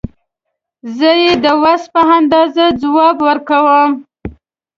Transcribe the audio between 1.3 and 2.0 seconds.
د وس